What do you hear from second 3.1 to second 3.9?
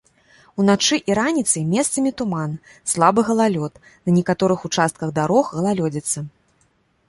галалёд,